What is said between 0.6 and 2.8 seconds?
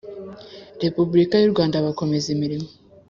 Repubulika y u Rwanda bakomeza imirimo